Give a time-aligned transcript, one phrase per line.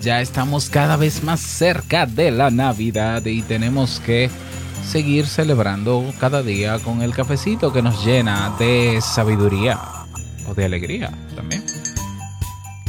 [0.00, 4.30] Ya estamos cada vez más cerca de la Navidad y tenemos que
[4.86, 9.80] seguir celebrando cada día con el cafecito que nos llena de sabiduría
[10.48, 11.64] o de alegría también.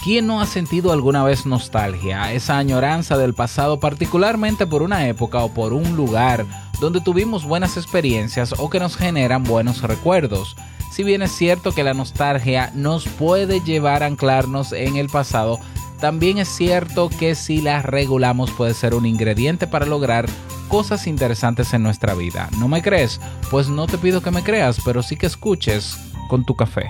[0.03, 5.39] ¿Quién no ha sentido alguna vez nostalgia, esa añoranza del pasado, particularmente por una época
[5.39, 6.45] o por un lugar
[6.79, 10.55] donde tuvimos buenas experiencias o que nos generan buenos recuerdos?
[10.91, 15.59] Si bien es cierto que la nostalgia nos puede llevar a anclarnos en el pasado,
[15.99, 20.27] también es cierto que si la regulamos puede ser un ingrediente para lograr
[20.67, 22.49] cosas interesantes en nuestra vida.
[22.57, 23.19] ¿No me crees?
[23.51, 25.97] Pues no te pido que me creas, pero sí que escuches
[26.29, 26.89] con tu café.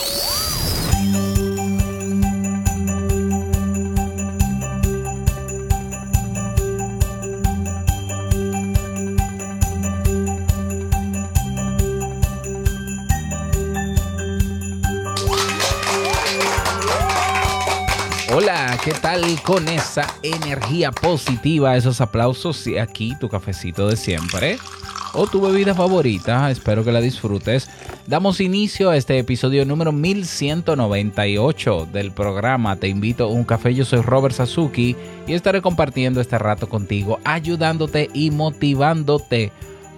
[18.33, 24.57] Hola, ¿qué tal con esa energía positiva, esos aplausos y aquí tu cafecito de siempre?
[25.11, 27.69] O tu bebida favorita, espero que la disfrutes.
[28.07, 33.83] Damos inicio a este episodio número 1198 del programa Te invito a un café, yo
[33.83, 34.95] soy Robert Sasuki
[35.27, 39.51] y estaré compartiendo este rato contigo, ayudándote y motivándote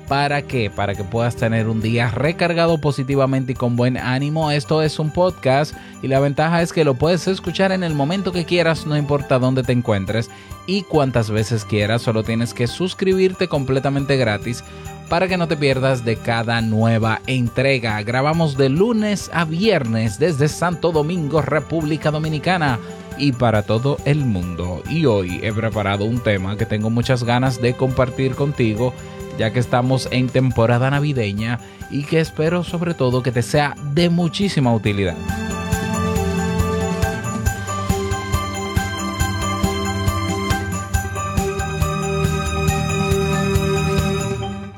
[0.07, 0.69] ¿Para qué?
[0.69, 4.52] Para que puedas tener un día recargado positivamente y con buen ánimo.
[4.52, 8.33] Esto es un podcast y la ventaja es que lo puedes escuchar en el momento
[8.33, 10.30] que quieras, no importa dónde te encuentres
[10.67, 12.02] y cuántas veces quieras.
[12.02, 14.63] Solo tienes que suscribirte completamente gratis
[15.09, 18.02] para que no te pierdas de cada nueva entrega.
[18.03, 22.77] Grabamos de lunes a viernes desde Santo Domingo, República Dominicana
[23.17, 24.83] y para todo el mundo.
[24.89, 28.93] Y hoy he preparado un tema que tengo muchas ganas de compartir contigo
[29.38, 34.10] ya que estamos en temporada navideña y que espero sobre todo que te sea de
[34.10, 35.16] muchísima utilidad.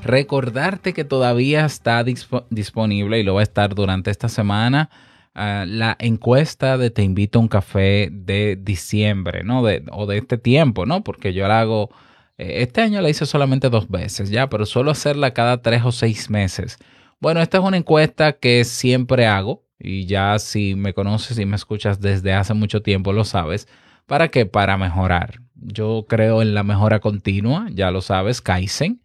[0.03, 4.91] Recordarte que todavía está dispo- disponible y lo va a estar durante esta semana
[5.33, 9.63] ah, la encuesta de Te invito a un café de diciembre, ¿no?
[9.63, 11.03] De, o de este tiempo, ¿no?
[11.03, 11.89] Porque yo la hago,
[12.37, 16.29] este año la hice solamente dos veces, ya, pero suelo hacerla cada tres o seis
[16.29, 16.77] meses.
[17.19, 21.55] Bueno, esta es una encuesta que siempre hago y ya si me conoces y me
[21.55, 23.67] escuchas desde hace mucho tiempo lo sabes.
[24.05, 24.45] ¿Para qué?
[24.45, 25.41] Para mejorar.
[25.55, 29.01] Yo creo en la mejora continua, ya lo sabes, Kaizen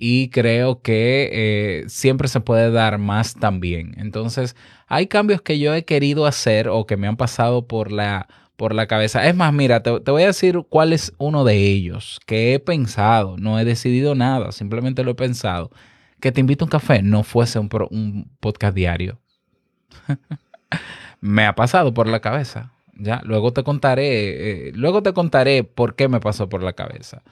[0.00, 3.94] y creo que eh, siempre se puede dar más también.
[3.98, 4.54] Entonces,
[4.86, 8.28] hay cambios que yo he querido hacer o que me han pasado por la,
[8.58, 9.24] por la cabeza.
[9.28, 12.58] Es más, mira, te, te voy a decir cuál es uno de ellos que he
[12.58, 15.70] pensado, no he decidido nada, simplemente lo he pensado.
[16.20, 19.20] Que te invito a un café no fuese un, un podcast diario.
[21.20, 22.72] me ha pasado por la cabeza.
[22.96, 27.22] Ya, luego te contaré, eh, luego te contaré por qué me pasó por la cabeza.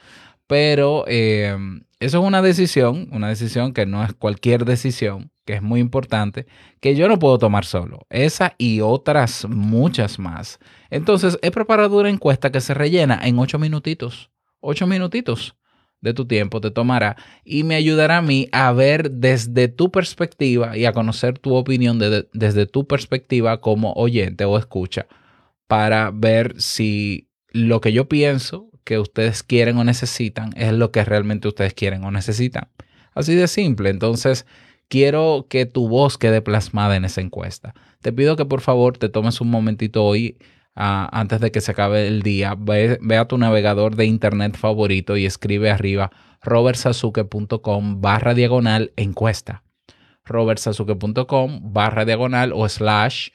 [0.46, 1.56] Pero eh,
[1.98, 6.46] eso es una decisión, una decisión que no es cualquier decisión, que es muy importante,
[6.80, 8.06] que yo no puedo tomar solo.
[8.10, 10.58] Esa y otras muchas más.
[10.90, 14.30] Entonces, he preparado una encuesta que se rellena en ocho minutitos.
[14.60, 15.56] Ocho minutitos
[16.00, 20.76] de tu tiempo te tomará y me ayudará a mí a ver desde tu perspectiva
[20.76, 25.06] y a conocer tu opinión de- desde tu perspectiva como oyente o escucha
[25.66, 31.04] para ver si lo que yo pienso que ustedes quieren o necesitan es lo que
[31.04, 32.68] realmente ustedes quieren o necesitan.
[33.14, 33.90] Así de simple.
[33.90, 34.46] Entonces,
[34.88, 37.74] quiero que tu voz quede plasmada en esa encuesta.
[38.00, 40.38] Te pido que por favor te tomes un momentito hoy,
[40.76, 45.16] ah, antes de que se acabe el día, ve, a tu navegador de internet favorito
[45.16, 46.12] y escribe arriba
[46.42, 49.64] robertsasuke.com barra diagonal encuesta.
[50.24, 53.30] robertsasuke.com barra diagonal o slash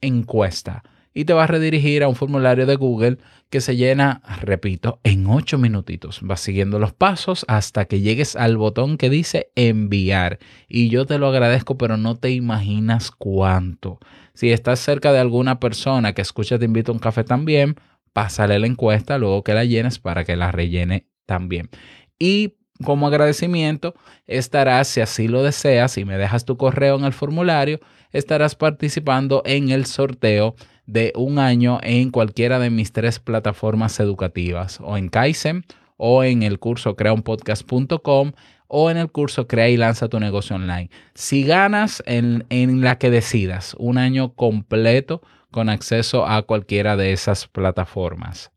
[0.00, 0.82] encuesta
[1.16, 3.16] y te va a redirigir a un formulario de Google
[3.48, 6.20] que se llena, repito, en ocho minutitos.
[6.20, 10.38] Vas siguiendo los pasos hasta que llegues al botón que dice enviar.
[10.68, 13.98] Y yo te lo agradezco, pero no te imaginas cuánto.
[14.34, 17.76] Si estás cerca de alguna persona que escucha Te invito a un café también,
[18.12, 21.70] pásale la encuesta luego que la llenes para que la rellene también.
[22.18, 23.94] Y como agradecimiento,
[24.26, 27.80] estarás, si así lo deseas, y me dejas tu correo en el formulario,
[28.12, 34.78] estarás participando en el sorteo de un año en cualquiera de mis tres plataformas educativas,
[34.82, 35.64] o en Kaizen,
[35.96, 38.32] o en el curso creaunpodcast.com,
[38.68, 40.90] o en el curso Crea y lanza tu negocio online.
[41.14, 47.12] Si ganas en, en la que decidas, un año completo con acceso a cualquiera de
[47.12, 48.50] esas plataformas.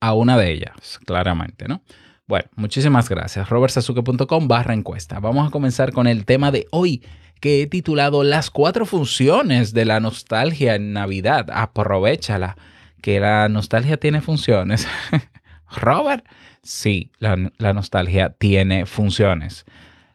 [0.00, 1.82] A una de ellas, claramente, ¿no?
[2.26, 3.48] Bueno, muchísimas gracias.
[3.48, 5.20] robertsazuke.com barra encuesta.
[5.20, 7.02] Vamos a comenzar con el tema de hoy
[7.40, 11.46] que he titulado Las cuatro funciones de la nostalgia en Navidad.
[11.52, 12.56] Aprovechala,
[13.02, 14.86] que la nostalgia tiene funciones.
[15.70, 16.24] Robert,
[16.62, 17.36] sí, la,
[17.72, 19.64] nostalgia tiene funciones.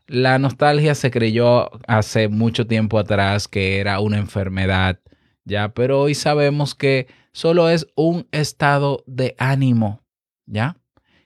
[0.07, 5.00] La nostalgia se creyó hace mucho tiempo atrás que era una enfermedad,
[5.45, 10.01] ya, pero hoy sabemos que solo es un estado de ánimo,
[10.45, 10.75] ¿ya?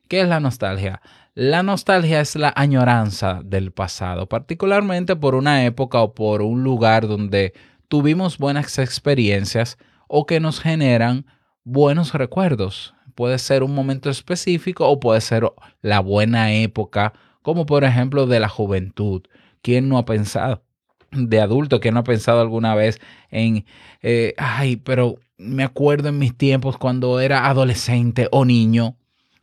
[0.07, 1.01] ¿Qué es la nostalgia?
[1.37, 7.09] La nostalgia es la añoranza del pasado, particularmente por una época o por un lugar
[7.09, 7.51] donde
[7.89, 9.77] tuvimos buenas experiencias
[10.07, 11.25] o que nos generan
[11.65, 12.93] buenos recuerdos.
[13.15, 15.43] Puede ser un momento específico o puede ser
[15.81, 17.11] la buena época,
[17.41, 19.23] como por ejemplo de la juventud.
[19.61, 20.63] ¿Quién no ha pensado?
[21.11, 23.65] De adulto, ¿quién no ha pensado alguna vez en,
[24.01, 28.95] eh, ay, pero me acuerdo en mis tiempos cuando era adolescente o niño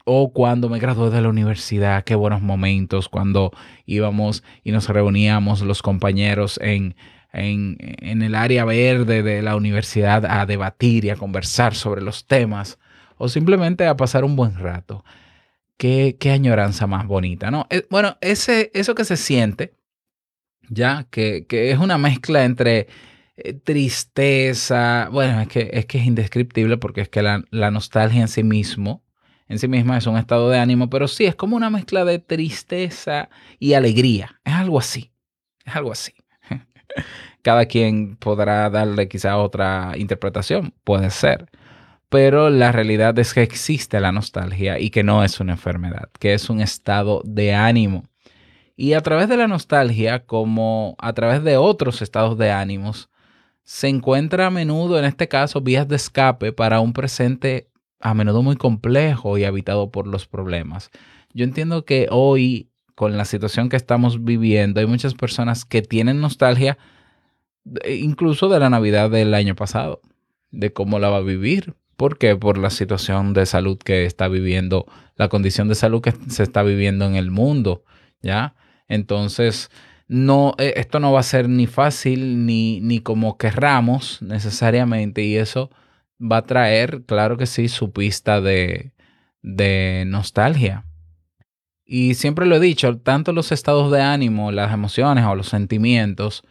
[0.05, 3.53] o cuando me gradué de la universidad, qué buenos momentos, cuando
[3.87, 6.97] íbamos y nos reuníamos los compañeros en,
[7.33, 12.27] en, en, el área verde de la universidad a debatir y a conversar sobre los
[12.27, 12.79] temas,
[13.17, 15.05] o simplemente a pasar un buen rato.
[15.77, 17.67] Qué, qué añoranza más bonita, ¿no?
[17.71, 19.75] Eh, bueno, ese, eso que se siente,
[20.69, 22.89] ya, que, que es una mezcla entre
[23.37, 28.21] eh, tristeza, bueno, es que, es que es indescriptible porque es que la, la nostalgia
[28.21, 29.03] en sí mismo,
[29.49, 32.19] en sí misma es un estado de ánimo, pero sí es como una mezcla de
[32.19, 33.29] tristeza
[33.59, 34.41] y alegría.
[34.45, 35.13] Es algo así.
[35.65, 36.15] Es algo así.
[37.43, 41.49] Cada quien podrá darle quizá otra interpretación, puede ser.
[42.09, 46.35] Pero la realidad es que existe la nostalgia y que no es una enfermedad, que
[46.35, 48.05] es un estado de ánimo.
[48.77, 53.09] Y a través de la nostalgia, como a través de otros estados de ánimos,
[53.65, 57.69] se encuentra a menudo, en este caso, vías de escape para un presente
[58.03, 60.91] a menudo muy complejo y habitado por los problemas.
[61.33, 66.21] Yo entiendo que hoy, con la situación que estamos viviendo, hay muchas personas que tienen
[66.21, 66.77] nostalgia
[67.89, 70.01] incluso de la Navidad del año pasado,
[70.51, 71.75] de cómo la va a vivir.
[71.97, 72.35] ¿Por qué?
[72.37, 76.65] Por la situación de salud que está viviendo, la condición de salud que se está
[76.65, 77.85] viviendo en el mundo,
[78.21, 78.57] ¿ya?
[78.89, 79.71] Entonces,
[80.09, 85.71] no, esto no va a ser ni fácil ni, ni como querramos necesariamente y eso
[86.23, 88.93] va a traer, claro que sí, su pista de,
[89.43, 90.85] de nostalgia.
[91.85, 96.43] Y siempre lo he dicho, tanto los estados de ánimo, las emociones o los sentimientos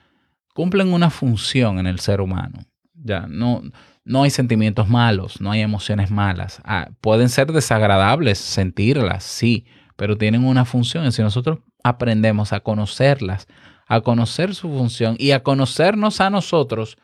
[0.54, 2.66] cumplen una función en el ser humano.
[2.94, 3.64] Ya, no,
[4.04, 6.62] no hay sentimientos malos, no hay emociones malas.
[6.64, 9.66] Ah, pueden ser desagradables sentirlas, sí,
[9.96, 11.06] pero tienen una función.
[11.06, 13.48] Y si nosotros aprendemos a conocerlas,
[13.88, 16.98] a conocer su función y a conocernos a nosotros,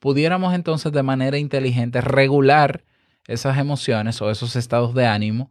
[0.00, 2.82] pudiéramos entonces de manera inteligente regular
[3.28, 5.50] esas emociones o esos estados de ánimo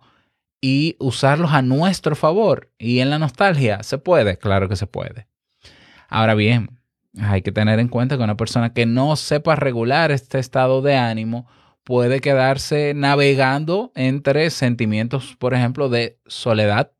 [0.59, 2.69] y usarlos a nuestro favor.
[2.77, 4.37] Y en la nostalgia, ¿se puede?
[4.37, 5.27] Claro que se puede.
[6.09, 6.81] Ahora bien,
[7.17, 10.97] hay que tener en cuenta que una persona que no sepa regular este estado de
[10.97, 11.47] ánimo
[11.83, 16.91] puede quedarse navegando entre sentimientos, por ejemplo, de soledad,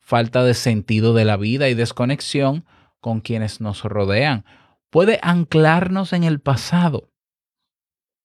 [0.00, 2.64] falta de sentido de la vida y desconexión
[3.00, 4.44] con quienes nos rodean
[4.90, 7.10] puede anclarnos en el pasado.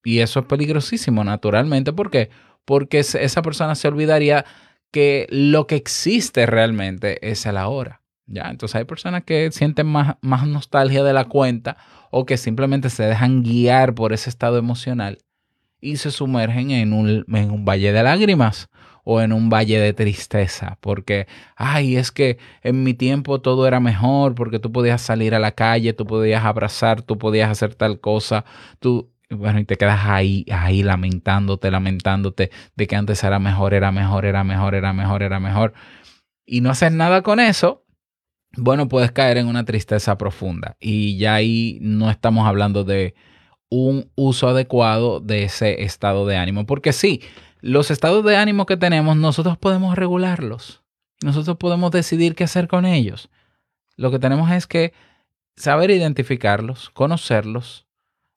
[0.04, 1.94] Y eso es peligrosísimo, naturalmente.
[1.94, 2.30] ¿Por qué?
[2.66, 4.46] Porque esa persona se olvidaría
[4.92, 8.02] que lo que existe realmente es el ahora.
[8.26, 8.50] ¿ya?
[8.50, 11.78] Entonces hay personas que sienten más, más nostalgia de la cuenta
[12.12, 15.20] o que simplemente se dejan guiar por ese estado emocional
[15.84, 18.70] y se sumergen en un, en un valle de lágrimas
[19.04, 23.82] o en un valle de tristeza, porque, ay, es que en mi tiempo todo era
[23.82, 28.00] mejor, porque tú podías salir a la calle, tú podías abrazar, tú podías hacer tal
[28.00, 28.46] cosa,
[28.80, 33.92] tú, bueno, y te quedas ahí, ahí lamentándote, lamentándote de que antes era mejor, era
[33.92, 35.74] mejor, era mejor, era mejor, era mejor,
[36.46, 37.84] y no haces nada con eso,
[38.56, 40.78] bueno, puedes caer en una tristeza profunda.
[40.80, 43.16] Y ya ahí no estamos hablando de
[43.74, 47.22] un uso adecuado de ese estado de ánimo, porque sí,
[47.60, 50.84] los estados de ánimo que tenemos, nosotros podemos regularlos.
[51.24, 53.30] Nosotros podemos decidir qué hacer con ellos.
[53.96, 54.94] Lo que tenemos es que
[55.56, 57.88] saber identificarlos, conocerlos,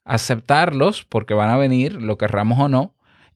[0.04, 2.94] aceptarlos, porque van a venir, lo querramos o no,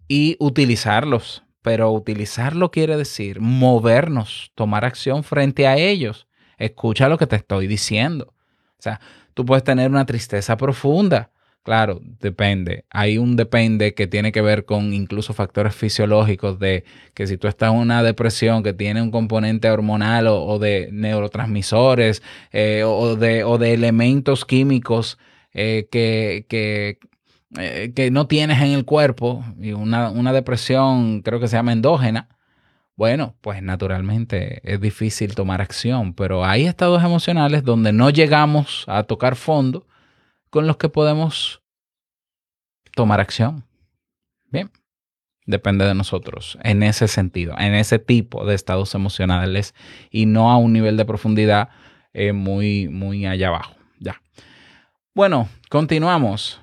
[0.08, 1.42] y utilizarlos.
[1.60, 6.28] Pero utilizarlo quiere decir movernos, tomar acción frente a ellos.
[6.56, 8.32] Escucha lo que te estoy diciendo.
[8.78, 9.00] O sea,
[9.34, 11.30] tú puedes tener una tristeza profunda.
[11.62, 12.86] Claro, depende.
[12.90, 17.48] Hay un depende que tiene que ver con incluso factores fisiológicos de que si tú
[17.48, 23.44] estás en una depresión que tiene un componente hormonal o, de neurotransmisores eh, o, de,
[23.44, 25.18] o de elementos químicos
[25.52, 26.98] eh, que, que,
[27.58, 31.72] eh, que no tienes en el cuerpo, y una, una depresión creo que se llama
[31.72, 32.28] endógena,
[32.96, 39.04] bueno, pues naturalmente es difícil tomar acción, pero hay estados emocionales donde no llegamos a
[39.04, 39.86] tocar fondo
[40.50, 41.62] con los que podemos
[42.94, 43.64] tomar acción.
[44.50, 44.70] Bien,
[45.46, 49.74] depende de nosotros en ese sentido, en ese tipo de estados emocionales
[50.10, 51.70] y no a un nivel de profundidad
[52.12, 53.74] eh, muy, muy allá abajo.
[53.98, 54.20] Ya.
[55.14, 56.60] Bueno, continuamos.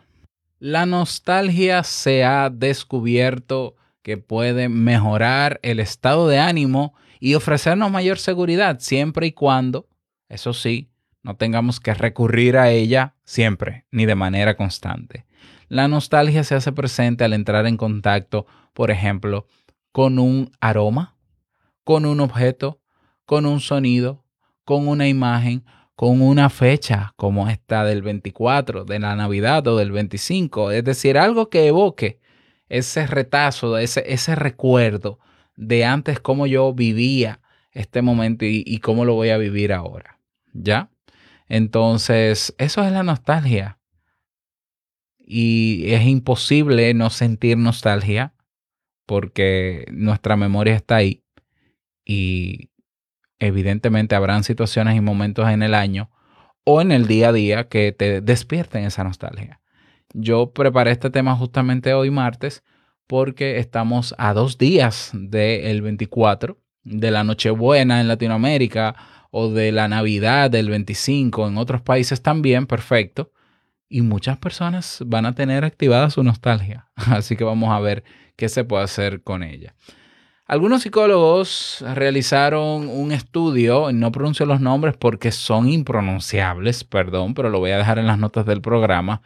[0.60, 8.17] La nostalgia se ha descubierto que puede mejorar el estado de ánimo y ofrecernos mayor
[8.17, 9.88] seguridad siempre y cuando,
[10.29, 10.89] eso sí,
[11.24, 15.25] no tengamos que recurrir a ella siempre ni de manera constante.
[15.67, 19.46] La nostalgia se hace presente al entrar en contacto, por ejemplo,
[19.91, 21.17] con un aroma,
[21.84, 22.81] con un objeto,
[23.25, 24.24] con un sonido,
[24.63, 25.65] con una imagen,
[25.96, 31.17] con una fecha como esta del 24, de la Navidad o del 25, es decir,
[31.17, 32.22] algo que evoque
[32.69, 35.19] ese retazo, ese, ese recuerdo
[35.57, 37.41] de antes cómo yo vivía
[37.72, 40.19] este momento y, y cómo lo voy a vivir ahora.
[40.53, 40.91] ¿Ya?
[41.47, 43.79] Entonces, eso es la nostalgia.
[45.19, 48.33] Y es imposible no sentir nostalgia
[49.05, 51.23] porque nuestra memoria está ahí.
[52.05, 52.69] Y
[53.39, 56.09] evidentemente habrán situaciones y momentos en el año
[56.63, 59.61] o en el día a día que te despierten esa nostalgia.
[60.13, 62.63] Yo preparé este tema justamente hoy martes
[63.07, 68.95] porque estamos a dos días del 24 de la Nochebuena en Latinoamérica
[69.31, 73.31] o de la Navidad del 25 en otros países también, perfecto.
[73.89, 76.89] Y muchas personas van a tener activada su nostalgia.
[76.96, 78.03] Así que vamos a ver
[78.36, 79.74] qué se puede hacer con ella.
[80.46, 87.60] Algunos psicólogos realizaron un estudio, no pronuncio los nombres porque son impronunciables, perdón, pero lo
[87.60, 89.22] voy a dejar en las notas del programa.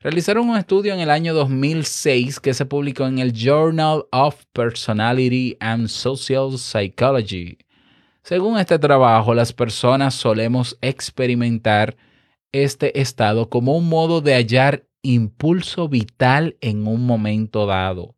[0.00, 5.58] Realizaron un estudio en el año 2006 que se publicó en el Journal of Personality
[5.60, 7.58] and Social Psychology.
[8.26, 11.96] Según este trabajo, las personas solemos experimentar
[12.50, 18.16] este estado como un modo de hallar impulso vital en un momento dado.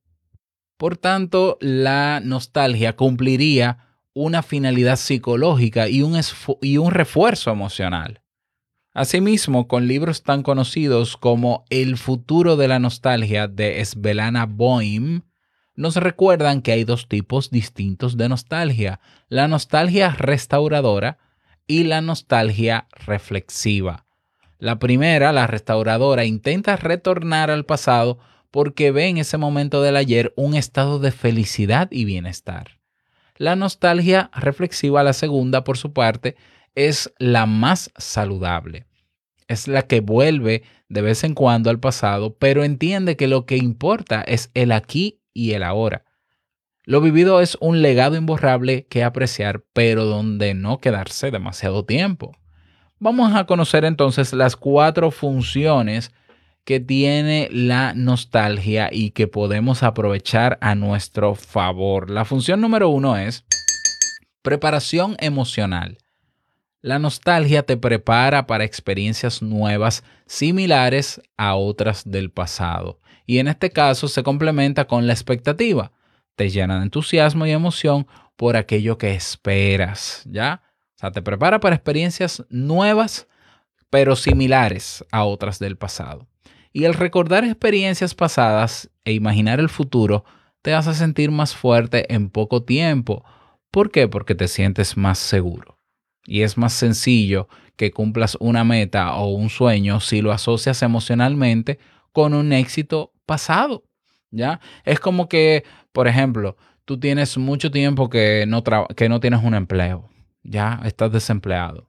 [0.78, 8.22] Por tanto, la nostalgia cumpliría una finalidad psicológica y un, refuerzo emocional.
[8.94, 15.20] Asimismo, con libros tan conocidos como El futuro de la nostalgia de Svelana Boim,
[15.78, 21.18] nos recuerdan que hay dos tipos distintos de nostalgia, la nostalgia restauradora
[21.68, 24.04] y la nostalgia reflexiva.
[24.58, 28.18] La primera, la restauradora, intenta retornar al pasado
[28.50, 32.80] porque ve en ese momento del ayer un estado de felicidad y bienestar.
[33.36, 36.34] La nostalgia reflexiva, la segunda, por su parte,
[36.74, 38.86] es la más saludable.
[39.46, 43.56] Es la que vuelve de vez en cuando al pasado, pero entiende que lo que
[43.56, 46.04] importa es el aquí y el ahora.
[46.84, 52.36] Lo vivido es un legado imborrable que apreciar, pero donde no quedarse demasiado tiempo.
[52.98, 56.10] Vamos a conocer entonces las cuatro funciones
[56.64, 62.10] que tiene la nostalgia y que podemos aprovechar a nuestro favor.
[62.10, 63.44] La función número uno es
[64.42, 65.98] preparación emocional.
[66.80, 73.00] La nostalgia te prepara para experiencias nuevas similares a otras del pasado.
[73.28, 75.92] Y en este caso se complementa con la expectativa.
[76.34, 78.06] Te llena de entusiasmo y emoción
[78.36, 80.62] por aquello que esperas, ¿ya?
[80.96, 83.28] O sea, te prepara para experiencias nuevas,
[83.90, 86.26] pero similares a otras del pasado.
[86.72, 90.24] Y el recordar experiencias pasadas e imaginar el futuro
[90.62, 93.26] te hace sentir más fuerte en poco tiempo.
[93.70, 94.08] ¿Por qué?
[94.08, 95.78] Porque te sientes más seguro.
[96.24, 101.78] Y es más sencillo que cumplas una meta o un sueño si lo asocias emocionalmente
[102.12, 103.84] con un éxito pasado.
[104.32, 104.58] ¿Ya?
[104.84, 108.64] Es como que, por ejemplo, tú tienes mucho tiempo que no,
[108.96, 110.10] que no tienes un empleo.
[110.42, 111.88] Ya estás desempleado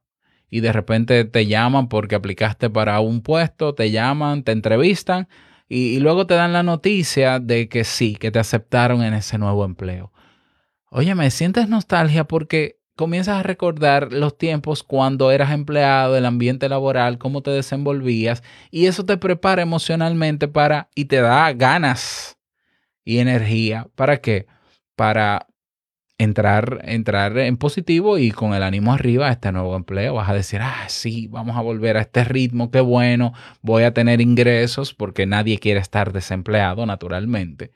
[0.50, 5.28] y de repente te llaman porque aplicaste para un puesto, te llaman, te entrevistan
[5.68, 9.66] y, luego te dan la noticia de que sí, que te aceptaron en ese nuevo
[9.66, 10.12] empleo.
[10.90, 16.68] Oye, me sientes nostalgia porque comienzas a recordar los tiempos cuando eras empleado, el ambiente
[16.68, 22.38] laboral, cómo te desenvolvías y eso te prepara emocionalmente para y te da ganas
[23.06, 23.88] y energía.
[23.96, 24.48] ¿Para qué?
[24.98, 25.48] Para
[26.18, 30.16] entrar, entrar en positivo y con el ánimo arriba a este nuevo empleo.
[30.16, 33.94] Vas a decir, ah, sí, vamos a volver a este ritmo, qué bueno, voy a
[33.94, 37.72] tener ingresos porque nadie quiere estar desempleado naturalmente.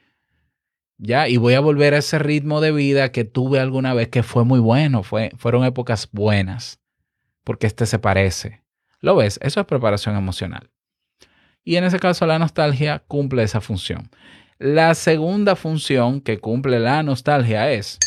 [0.98, 4.24] Ya, y voy a volver a ese ritmo de vida que tuve alguna vez que
[4.24, 6.80] fue muy bueno, fue, fueron épocas buenas,
[7.44, 8.62] porque este se parece.
[9.02, 9.40] ¿Lo ves?
[9.42, 10.70] Eso es preparación emocional.
[11.64, 14.10] Y en ese caso la nostalgia cumple esa función.
[14.60, 18.00] La segunda función que cumple la nostalgia es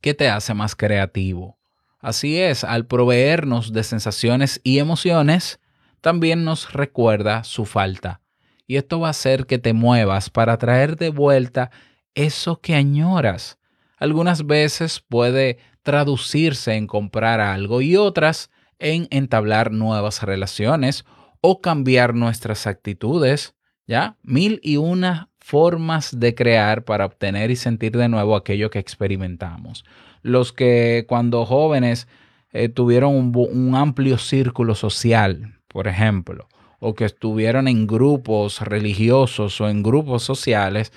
[0.00, 1.58] que te hace más creativo.
[2.00, 5.58] Así es, al proveernos de sensaciones y emociones,
[6.02, 8.20] también nos recuerda su falta.
[8.66, 11.70] Y esto va a hacer que te muevas para traer de vuelta
[12.14, 13.58] eso que añoras.
[13.98, 21.04] Algunas veces puede traducirse en comprar algo y otras en entablar nuevas relaciones
[21.40, 23.54] o cambiar nuestras actitudes,
[23.86, 24.16] ¿ya?
[24.22, 29.84] Mil y una formas de crear para obtener y sentir de nuevo aquello que experimentamos.
[30.22, 32.08] Los que cuando jóvenes
[32.50, 36.48] eh, tuvieron un, un amplio círculo social, por ejemplo,
[36.84, 40.92] o que estuvieron en grupos religiosos o en grupos sociales,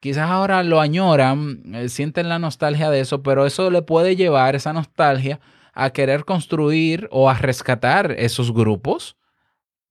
[0.00, 4.56] quizás ahora lo añoran, eh, sienten la nostalgia de eso, pero eso le puede llevar
[4.56, 5.38] esa nostalgia
[5.72, 9.16] a querer construir o a rescatar esos grupos,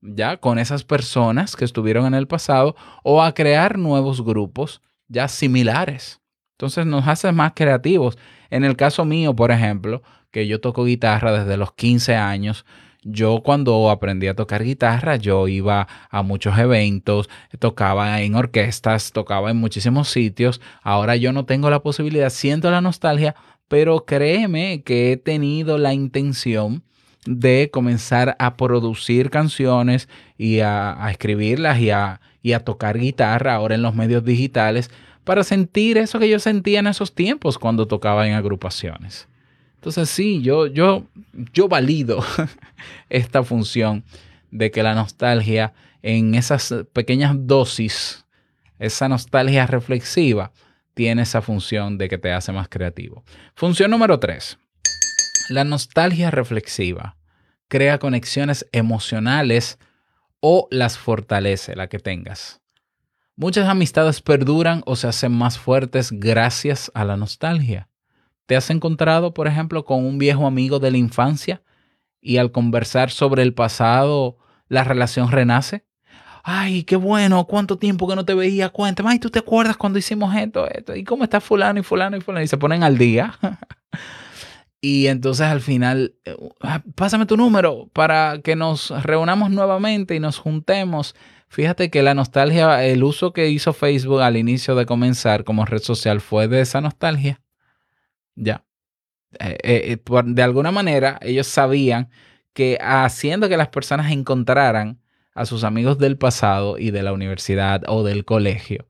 [0.02, 5.30] ya con esas personas que estuvieron en el pasado, o a crear nuevos grupos ya
[5.30, 6.20] similares.
[6.58, 8.18] Entonces nos hace más creativos.
[8.50, 12.66] En el caso mío, por ejemplo, que yo toco guitarra desde los 15 años,
[13.04, 17.30] yo cuando aprendí a tocar guitarra, yo iba a muchos eventos,
[17.60, 20.62] tocaba en orquestas, tocaba en muchísimos sitios.
[20.82, 23.36] Ahora yo no tengo la posibilidad, siento la nostalgia,
[23.68, 26.84] pero créeme que he tenido la intención
[27.26, 33.76] de comenzar a producir canciones y a, escribirlas y a, y a tocar guitarra ahora
[33.76, 34.90] en los medios digitales
[35.24, 39.28] para sentir eso que yo sentía en esos tiempos cuando tocaba en agrupaciones.
[39.80, 41.06] Entonces sí, yo, yo,
[41.54, 42.22] yo valido
[43.10, 44.04] esta función
[44.52, 48.26] de que la nostalgia en esas pequeñas dosis,
[48.78, 50.52] esa nostalgia reflexiva,
[50.94, 53.24] tiene esa función de que te hace más creativo.
[53.56, 54.58] Función número tres.
[55.50, 57.16] La nostalgia reflexiva
[57.70, 59.80] crea conexiones emocionales
[60.42, 62.60] o las fortalece, la que tengas.
[63.38, 67.89] Muchas amistades perduran o se hacen más fuertes gracias a la nostalgia.
[68.50, 71.62] ¿Te has encontrado, por ejemplo, con un viejo amigo de la infancia
[72.20, 75.86] y al conversar sobre el pasado, la relación renace?
[76.42, 80.00] Ay, qué bueno, cuánto tiempo que no te veía, cuéntame, ay, ¿tú te acuerdas cuando
[80.00, 80.96] hicimos esto, esto?
[80.96, 82.44] ¿Y cómo está fulano y fulano y fulano?
[82.44, 83.38] Y se ponen al día.
[84.82, 86.36] y entonces al final, eh,
[86.96, 91.14] pásame tu número para que nos reunamos nuevamente y nos juntemos.
[91.50, 95.84] Fíjate que la nostalgia, el uso que hizo Facebook al inicio de comenzar como red
[95.84, 97.40] social fue de esa nostalgia.
[98.36, 98.66] Ya.
[99.40, 102.10] Eh, eh, por- de alguna manera, ellos sabían
[102.54, 105.00] que haciendo que las personas encontraran
[105.34, 108.88] a sus amigos del pasado y de la universidad o del colegio,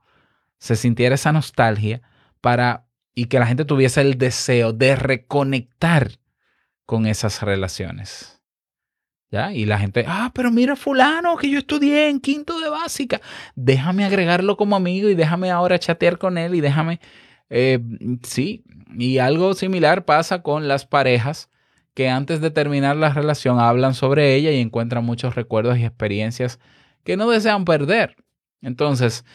[0.58, 2.02] se sintiera esa nostalgia
[2.41, 6.19] para y que la gente tuviese el deseo de reconectar
[6.86, 8.41] con esas relaciones.
[9.32, 9.54] ¿Ya?
[9.54, 13.21] Y la gente, ah, pero mira fulano que yo estudié en quinto de básica.
[13.56, 16.99] Déjame agregarlo como amigo y déjame ahora chatear con él y déjame...
[17.50, 17.80] eh,
[18.24, 18.64] sí,
[18.98, 21.50] y algo similar pasa con las parejas
[21.94, 26.58] que antes de terminar la relación hablan sobre ella y encuentran muchos recuerdos y experiencias
[27.04, 28.16] que no desean perder.
[28.62, 29.26] Entonces,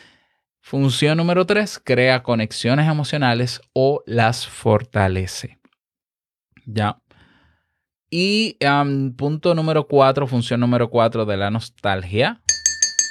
[0.62, 5.58] función número tres, crea conexiones emocionales o las fortalece.
[6.64, 7.02] Ya.
[8.08, 8.56] Y
[9.18, 12.40] punto número cuatro, función número cuatro de la nostalgia,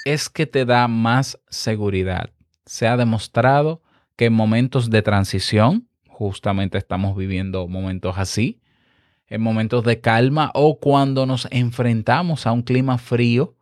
[0.06, 2.32] es que te da más seguridad.
[2.66, 3.83] Se ha demostrado
[4.16, 8.62] que en momentos de transición, justamente estamos viviendo momentos así,
[9.28, 13.56] en momentos de calma o cuando nos enfrentamos a un clima frío,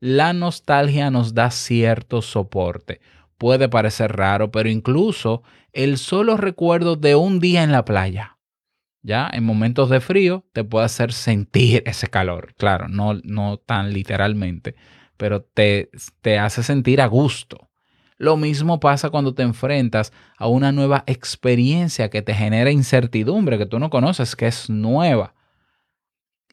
[0.00, 3.00] la nostalgia nos da cierto soporte.
[3.36, 5.42] Puede parecer raro, pero incluso
[5.72, 8.38] el solo recuerdo de un día en la playa,
[9.02, 12.54] ya en momentos de frío, te puede hacer sentir ese calor.
[12.56, 14.74] Claro, no, no tan literalmente,
[15.16, 15.90] pero te,
[16.20, 17.67] te hace sentir a gusto.
[18.18, 23.66] Lo mismo pasa cuando te enfrentas a una nueva experiencia que te genera incertidumbre, que
[23.66, 25.34] tú no conoces, que es nueva.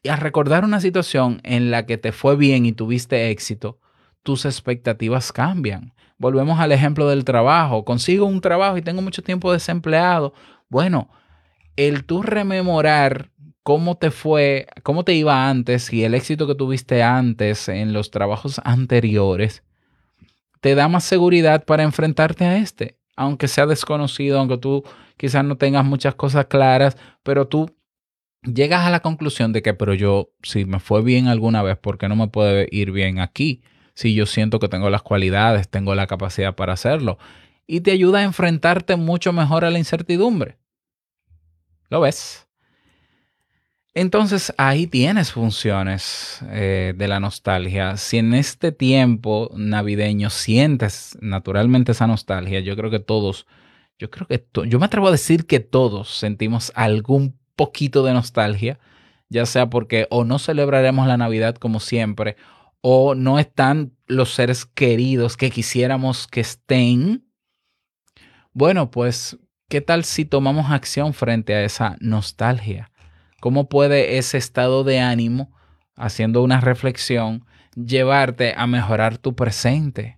[0.03, 3.79] Y al recordar una situación en la que te fue bien y tuviste éxito,
[4.21, 5.95] tus expectativas cambian.
[6.19, 7.83] Volvemos al ejemplo del trabajo.
[7.83, 10.33] Consigo un trabajo y tengo mucho tiempo desempleado.
[10.69, 11.09] Bueno,
[11.75, 13.31] el tú rememorar
[13.63, 18.11] cómo te fue, cómo te iba antes y el éxito que tuviste antes en los
[18.11, 19.63] trabajos anteriores,
[20.65, 24.83] te da más seguridad para enfrentarte a este, aunque sea desconocido, aunque tú
[25.15, 27.77] quizás no tengas muchas cosas claras, pero tú
[28.41, 31.99] llegas a la conclusión de que, pero yo, si me fue bien alguna vez, ¿por
[31.99, 33.61] qué no me puede ir bien aquí?
[33.93, 37.19] Si yo siento que tengo las cualidades, tengo la capacidad para hacerlo.
[37.67, 40.57] Y te ayuda a enfrentarte mucho mejor a la incertidumbre.
[41.91, 42.44] ¿Lo ves?
[43.97, 47.95] Entonces ahí tienes funciones eh, de la nostalgia.
[47.95, 53.47] Si en este tiempo navideño sientes naturalmente esa nostalgia, yo creo que todos,
[53.97, 58.79] yo creo que yo me atrevo a decir que todos sentimos algún poquito de nostalgia,
[59.29, 62.35] ya sea porque o no celebraremos la Navidad como siempre,
[62.81, 67.25] o no están los seres queridos que quisiéramos que estén.
[68.51, 72.91] Bueno, pues, ¿qué tal si tomamos acción frente a esa nostalgia?
[73.45, 75.51] ¿Cómo puede ese estado de ánimo,
[75.95, 80.17] haciendo una reflexión, llevarte a mejorar tu presente?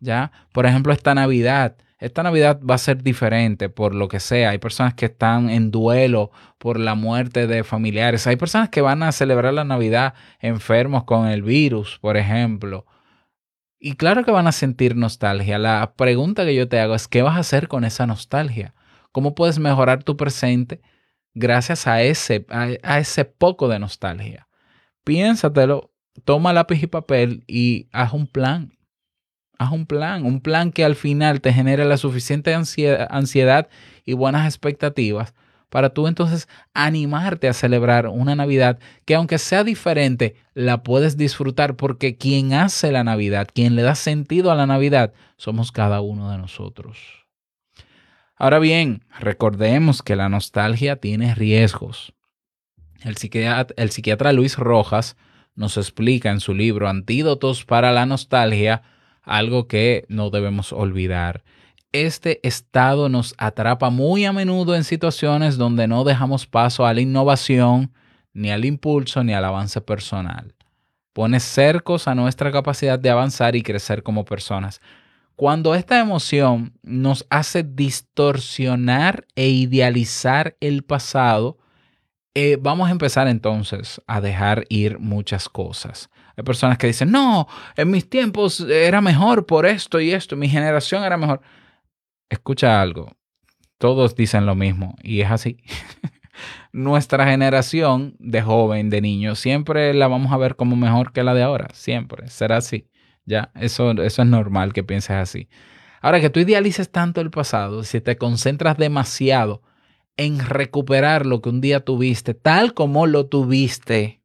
[0.00, 0.32] ¿Ya?
[0.54, 1.76] Por ejemplo, esta Navidad.
[1.98, 4.48] Esta Navidad va a ser diferente por lo que sea.
[4.48, 8.26] Hay personas que están en duelo por la muerte de familiares.
[8.26, 12.86] Hay personas que van a celebrar la Navidad enfermos con el virus, por ejemplo.
[13.78, 15.58] Y claro que van a sentir nostalgia.
[15.58, 18.72] La pregunta que yo te hago es, ¿qué vas a hacer con esa nostalgia?
[19.12, 20.80] ¿Cómo puedes mejorar tu presente
[21.34, 24.48] gracias a ese, a, ese poco de nostalgia?
[25.04, 25.92] Piénsatelo,
[26.24, 28.72] toma lápiz y papel y haz un plan.
[29.58, 33.68] Haz un plan, un plan que al final te genere la suficiente ansiedad, ansiedad
[34.04, 35.34] y buenas expectativas
[35.72, 41.76] para tú entonces animarte a celebrar una Navidad que aunque sea diferente, la puedes disfrutar
[41.76, 46.30] porque quien hace la Navidad, quien le da sentido a la Navidad, somos cada uno
[46.30, 47.21] de nosotros.
[48.42, 52.12] Ahora bien, recordemos que la nostalgia tiene riesgos.
[53.04, 55.16] El psiquiatra, el psiquiatra Luis Rojas
[55.54, 58.82] nos explica en su libro Antídotos para la Nostalgia
[59.22, 61.44] algo que no debemos olvidar.
[61.92, 67.00] Este estado nos atrapa muy a menudo en situaciones donde no dejamos paso a la
[67.00, 67.92] innovación,
[68.32, 70.52] ni al impulso, ni al avance personal.
[71.12, 74.80] Pone cercos a nuestra capacidad de avanzar y crecer como personas.
[75.36, 81.58] Cuando esta emoción nos hace distorsionar e idealizar el pasado,
[82.34, 86.10] eh, vamos a empezar entonces a dejar ir muchas cosas.
[86.36, 90.48] Hay personas que dicen, no, en mis tiempos era mejor por esto y esto, mi
[90.48, 91.42] generación era mejor.
[92.30, 93.12] Escucha algo,
[93.76, 95.58] todos dicen lo mismo y es así.
[96.72, 101.34] Nuestra generación de joven, de niño, siempre la vamos a ver como mejor que la
[101.34, 102.88] de ahora, siempre, será así.
[103.24, 105.48] Ya, eso, eso es normal que pienses así.
[106.00, 109.62] Ahora que tú idealices tanto el pasado, si te concentras demasiado
[110.16, 114.20] en recuperar lo que un día tuviste, tal como lo tuviste,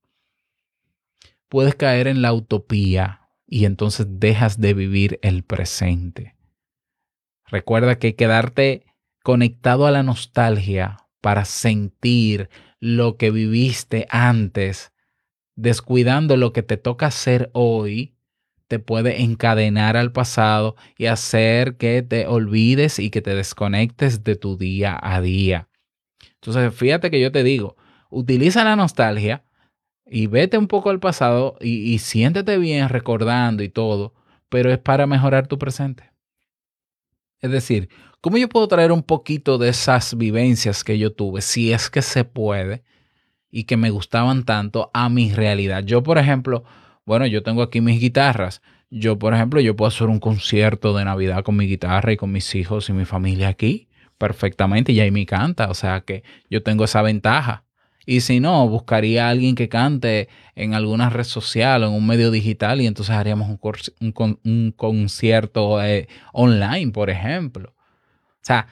[1.50, 6.36] puedes caer en la utopía y entonces dejas de vivir el presente.
[7.46, 8.86] Recuerda que quedarte
[9.24, 14.92] conectado a la nostalgia para sentir lo que viviste antes,
[15.56, 18.17] descuidando lo que te toca hacer hoy,
[18.68, 24.36] te puede encadenar al pasado y hacer que te olvides y que te desconectes de
[24.36, 25.70] tu día a día.
[26.36, 27.78] Entonces, fíjate que yo te digo,
[28.10, 29.44] utiliza la nostalgia
[30.06, 34.14] y vete un poco al pasado y, y siéntete bien recordando y todo,
[34.50, 36.12] pero es para mejorar tu presente.
[37.40, 37.90] Es decir,
[38.22, 42.02] ¿cómo yo puedo traer un poquito de esas vivencias que yo tuve, si es que
[42.02, 42.84] se puede,
[43.50, 45.84] y que me gustaban tanto a mi realidad?
[45.84, 46.64] Yo, por ejemplo,
[47.08, 48.62] bueno, yo tengo aquí mis guitarras.
[48.90, 52.34] Yo, por ejemplo, yo puedo hacer un concierto de Navidad con mi guitarra y con
[52.34, 55.70] mis hijos y mi familia aquí perfectamente y ahí me canta.
[55.70, 57.64] O sea que yo tengo esa ventaja.
[58.06, 62.06] Y si no, buscaría a alguien que cante en alguna red social o en un
[62.06, 67.74] medio digital y entonces haríamos un, concierto eh, online, por ejemplo.
[67.74, 68.68] O sea,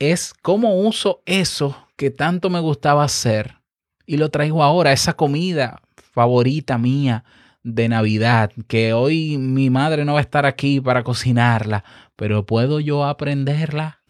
[0.00, 3.58] es cómo uso eso que tanto me gustaba hacer
[4.06, 7.24] y lo traigo ahora, esa comida favorita mía
[7.66, 11.82] de Navidad, que hoy mi madre no va a estar aquí para cocinarla,
[12.14, 14.04] pero ¿puedo yo aprenderla?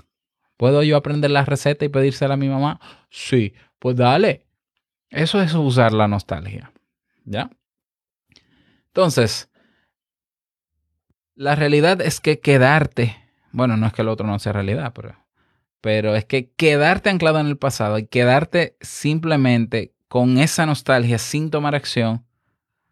[0.59, 2.81] ¿Puedo yo aprender la receta y pedírsela a mi mamá?
[3.09, 4.45] Sí, pues dale.
[5.09, 6.71] Eso es usar la nostalgia.
[7.25, 7.51] ¿Ya?
[8.89, 9.49] Entonces,
[11.35, 13.17] la realidad es que quedarte,
[13.53, 15.17] bueno, no es que el otro no sea realidad, pero,
[15.81, 21.51] pero es que quedarte anclado en el pasado y quedarte simplemente con esa nostalgia sin
[21.51, 22.27] tomar acción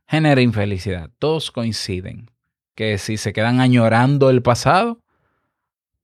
[0.06, 1.10] genera infelicidad.
[1.18, 2.30] Todos coinciden
[2.74, 5.00] que si se quedan añorando el pasado,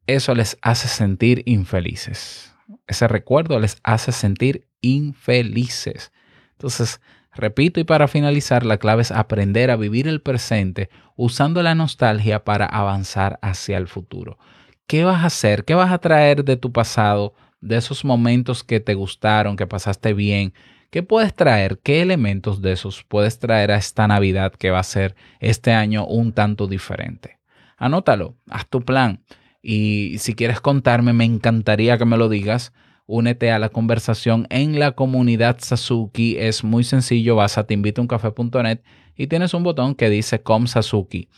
[0.07, 2.55] eso les hace sentir infelices.
[2.87, 6.13] Ese recuerdo les hace sentir infelices.
[6.53, 7.01] Entonces,
[7.35, 12.45] Repito y para finalizar, la clave es aprender a vivir el presente usando la nostalgia
[12.45, 14.39] para avanzar hacia el futuro.
[14.87, 15.65] ¿Qué vas a hacer?
[15.65, 20.13] ¿Qué vas a traer de tu pasado, de esos momentos que te gustaron, que pasaste
[20.13, 20.53] bien?
[20.90, 21.79] ¿Qué puedes traer?
[21.85, 26.05] ¿Qué elementos de esos puedes traer a esta Navidad que va a ser este año
[26.05, 27.38] un tanto diferente?
[27.76, 29.22] Anótalo, haz tu plan.
[29.62, 32.72] Y si quieres contarme, me encantaría que me lo digas.
[33.07, 36.37] Únete a la conversación en la comunidad Sasuki.
[36.38, 37.37] Es muy sencillo.
[37.37, 38.81] Vas a teinvitouncafe.net
[39.16, 41.29] y tienes un botón que dice Com Sasuki.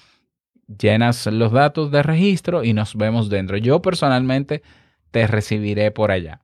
[0.67, 3.59] Llenas los datos de registro y nos vemos dentro.
[3.59, 4.63] Yo personalmente
[5.11, 6.42] te recibiré por allá.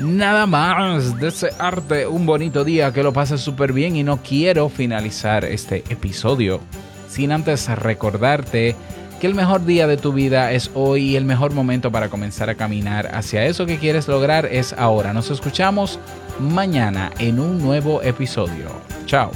[0.00, 5.44] Nada más, desearte un bonito día, que lo pases súper bien y no quiero finalizar
[5.44, 6.60] este episodio
[7.08, 8.76] sin antes recordarte
[9.20, 12.50] que el mejor día de tu vida es hoy y el mejor momento para comenzar
[12.50, 15.12] a caminar hacia eso que quieres lograr es ahora.
[15.12, 15.98] Nos escuchamos
[16.38, 18.68] mañana en un nuevo episodio.
[19.06, 19.32] Chao.